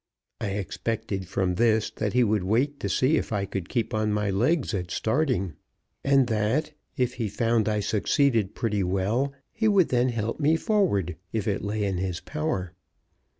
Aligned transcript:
I 0.39 0.47
expected 0.47 1.27
from 1.27 1.53
this 1.53 1.91
that 1.91 2.13
he 2.13 2.23
would 2.23 2.43
wait 2.43 2.79
to 2.79 2.89
see 2.89 3.17
if 3.17 3.31
I 3.31 3.45
could 3.45 3.69
keep 3.69 3.93
on 3.93 4.11
my 4.11 4.31
legs 4.31 4.73
at 4.73 4.89
starting, 4.89 5.53
and 6.03 6.25
that, 6.25 6.71
if 6.97 7.13
he 7.21 7.29
found 7.29 7.69
I 7.69 7.81
succeeded 7.81 8.55
pretty 8.55 8.81
well, 8.81 9.31
he 9.53 9.67
would 9.67 9.89
then 9.89 10.09
help 10.09 10.39
me 10.39 10.55
forward 10.55 11.17
if 11.31 11.47
it 11.47 11.61
lay 11.61 11.83
in 11.83 11.97
his 11.97 12.19
power. 12.19 12.73